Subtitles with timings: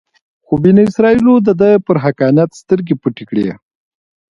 [0.45, 3.47] خو بني اسرایلو دده پر حقانیت سترګې پټې کړې.